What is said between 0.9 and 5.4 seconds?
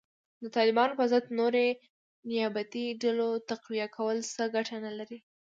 په ضد نورې نیابتي ډلو تقویه کول څه ګټه نه لري